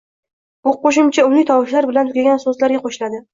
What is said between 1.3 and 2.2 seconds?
tovushlar bilan